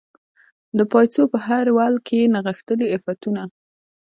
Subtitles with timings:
[0.77, 3.41] د پایڅو په هر یو ول کې یې نغښتلي عفتونه